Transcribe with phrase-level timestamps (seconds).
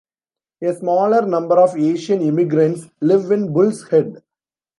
[0.63, 4.23] A smaller number of Asian immigrants live in Bulls Head.